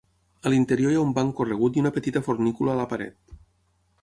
[0.45, 3.39] A l'interior hi ha un banc corregut i una petita fornícula a la paret.